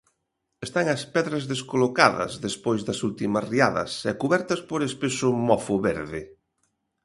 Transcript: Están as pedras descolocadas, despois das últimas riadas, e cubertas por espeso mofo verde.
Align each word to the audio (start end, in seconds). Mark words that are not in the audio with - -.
Están 0.65 0.85
as 0.95 1.01
pedras 1.15 1.43
descolocadas, 1.53 2.31
despois 2.45 2.81
das 2.87 2.99
últimas 3.09 3.45
riadas, 3.53 3.91
e 4.09 4.11
cubertas 4.21 4.61
por 4.69 4.79
espeso 4.89 5.27
mofo 5.49 5.75
verde. 5.89 6.21